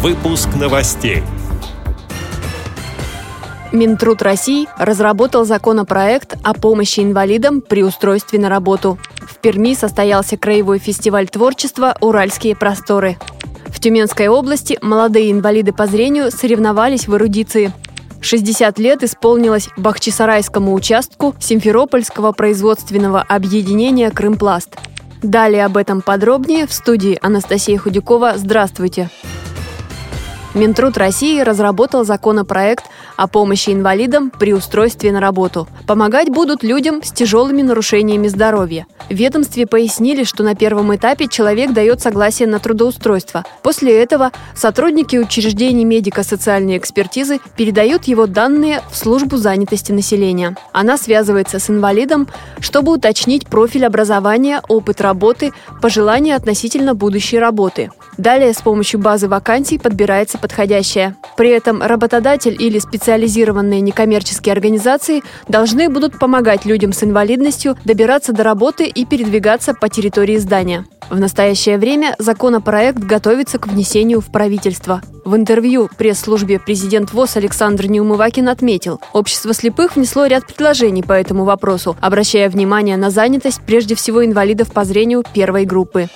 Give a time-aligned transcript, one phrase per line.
[0.00, 1.24] Выпуск новостей.
[3.72, 8.96] Минтруд России разработал законопроект о помощи инвалидам при устройстве на работу.
[9.20, 13.18] В Перми состоялся краевой фестиваль творчества «Уральские просторы».
[13.66, 17.72] В Тюменской области молодые инвалиды по зрению соревновались в эрудиции.
[18.20, 24.76] 60 лет исполнилось Бахчисарайскому участку Симферопольского производственного объединения «Крымпласт».
[25.24, 28.34] Далее об этом подробнее в студии Анастасия Худякова.
[28.36, 29.10] Здравствуйте!
[30.58, 32.84] Минтруд России разработал законопроект
[33.16, 35.68] о помощи инвалидам при устройстве на работу.
[35.86, 38.88] Помогать будут людям с тяжелыми нарушениями здоровья.
[39.08, 43.44] В ведомстве пояснили, что на первом этапе человек дает согласие на трудоустройство.
[43.62, 50.56] После этого сотрудники учреждений медико-социальной экспертизы передают его данные в службу занятости населения.
[50.72, 52.26] Она связывается с инвалидом,
[52.58, 57.90] чтобы уточнить профиль образования, опыт работы, пожелания относительно будущей работы.
[58.16, 61.14] Далее с помощью базы вакансий подбирается подходящая.
[61.36, 68.42] При этом работодатель или специализированные некоммерческие организации должны будут помогать людям с инвалидностью добираться до
[68.42, 70.86] работы и передвигаться по территории здания.
[71.10, 75.00] В настоящее время законопроект готовится к внесению в правительство.
[75.24, 81.44] В интервью пресс-службе президент ВОЗ Александр Неумывакин отметил, общество слепых внесло ряд предложений по этому
[81.44, 86.08] вопросу, обращая внимание на занятость прежде всего инвалидов по зрению первой группы.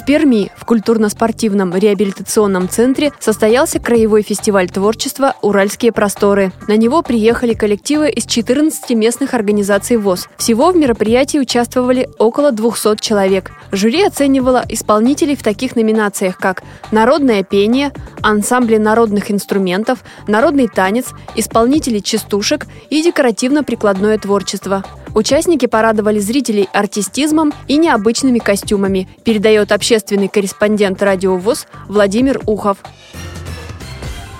[0.00, 6.52] В Перми в культурно-спортивном реабилитационном центре состоялся краевой фестиваль творчества «Уральские просторы».
[6.68, 10.28] На него приехали коллективы из 14 местных организаций ВОЗ.
[10.38, 13.52] Всего в мероприятии участвовали около 200 человек.
[13.72, 16.62] Жюри оценивало исполнителей в таких номинациях, как
[16.92, 24.82] народное пение, ансамбли народных инструментов, народный танец, исполнители частушек и декоративно-прикладное творчество.
[25.14, 32.78] Участники порадовали зрителей артистизмом и необычными костюмами, передает общественный корреспондент радио ВОЗ Владимир Ухов.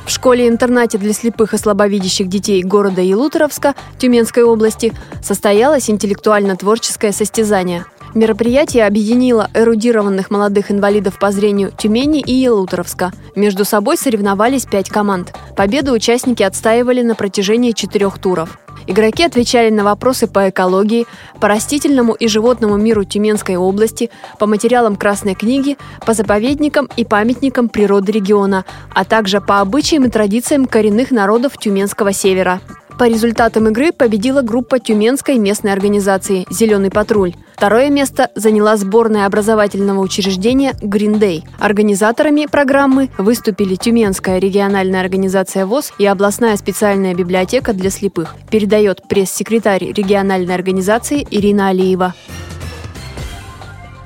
[0.07, 4.93] В школе-интернате для слепых и слабовидящих детей города Елуторовска Тюменской области
[5.23, 7.87] состоялось интеллектуально-творческое состязание.
[8.15, 13.13] Мероприятие объединило эрудированных молодых инвалидов по зрению Тюмени и Елуторовска.
[13.37, 15.33] Между собой соревновались пять команд.
[15.57, 18.59] Победу участники отстаивали на протяжении четырех туров.
[18.89, 21.07] Игроки отвечали на вопросы по экологии,
[21.41, 24.11] по растительному и животному миру Тюменской области,
[24.41, 30.09] по материалам Красной книги, по заповедникам и памятникам природы региона, а также по обычаям и
[30.09, 32.61] традициям коренных народов Тюменского севера.
[33.01, 37.33] По результатам игры победила группа Тюменской местной организации «Зеленый патруль».
[37.57, 41.45] Второе место заняла сборная образовательного учреждения «Green Day».
[41.59, 49.93] Организаторами программы выступили Тюменская региональная организация ВОЗ и областная специальная библиотека для слепых, передает пресс-секретарь
[49.95, 52.13] региональной организации Ирина Алиева.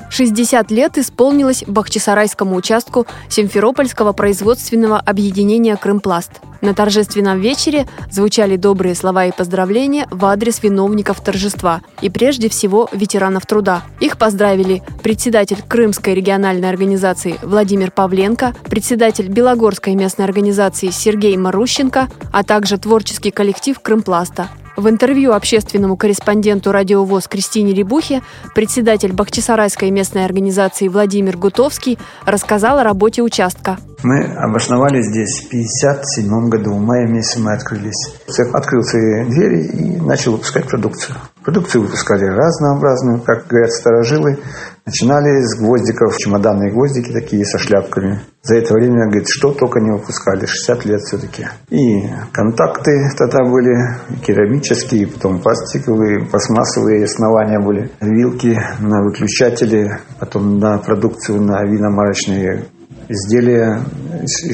[0.09, 6.31] 60 лет исполнилось Бахчисарайскому участку Симферопольского производственного объединения «Крымпласт».
[6.65, 12.89] На торжественном вечере звучали добрые слова и поздравления в адрес виновников торжества и прежде всего
[12.91, 13.83] ветеранов труда.
[14.01, 22.43] Их поздравили председатель Крымской региональной организации Владимир Павленко, председатель Белогорской местной организации Сергей Марущенко, а
[22.45, 28.23] также творческий коллектив Крымпласта– в интервью общественному корреспонденту радиовоз Кристине Рябухе
[28.57, 33.79] председатель Бахчисарайской местной организации Владимир Гутовский рассказал о работе участка.
[34.05, 36.75] Мы обосновались здесь в 1957 году.
[36.75, 38.15] В мае месяце мы открылись.
[38.29, 41.17] Цех открыл свои двери и начал выпускать продукцию.
[41.43, 44.39] Продукцию выпускали разнообразную, как говорят старожилы.
[44.85, 48.21] Начинали с гвоздиков, чемоданные гвоздики такие со шляпками.
[48.43, 51.47] За это время, говорит, что только не выпускали, 60 лет все-таки.
[51.71, 53.75] И контакты тогда были,
[54.23, 57.91] керамические, потом пластиковые, пластмассовые основания были.
[58.03, 62.67] Вилки на выключатели, потом на продукцию, на виномарочные
[63.09, 63.83] изделия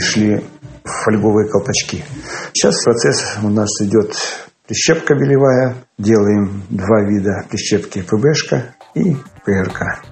[0.01, 0.43] шли
[0.85, 2.05] фольговые колпачки.
[2.53, 4.15] Сейчас процесс у нас идет
[4.67, 5.77] прищепка белевая.
[5.99, 10.03] Делаем два вида прищепки ПБшка и ПРК.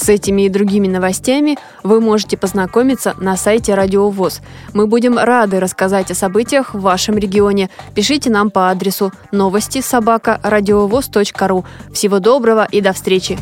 [0.00, 4.40] С этими и другими новостями вы можете познакомиться на сайте Радио ВОЗ.
[4.72, 7.68] Мы будем рады рассказать о событиях в вашем регионе.
[7.94, 11.66] Пишите нам по адресу новости собака ру.
[11.92, 13.38] Всего доброго и до встречи!